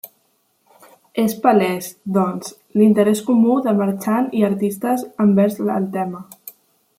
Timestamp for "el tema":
5.77-6.25